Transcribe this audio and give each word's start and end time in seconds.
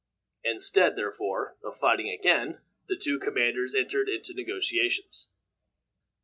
Instead, 0.43 0.95
therefore, 0.95 1.57
of 1.63 1.77
fighting 1.77 2.09
again, 2.09 2.59
the 2.87 2.95
two 2.97 3.19
commanders 3.19 3.75
entered 3.75 4.09
into 4.09 4.33
negotiations. 4.33 5.27